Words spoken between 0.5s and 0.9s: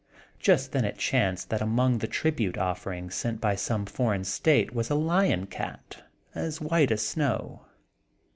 then